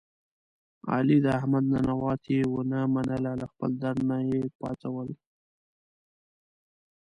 [0.91, 5.09] علي د احمد ننواتې و نه منله له خپل در نه یې پا څول.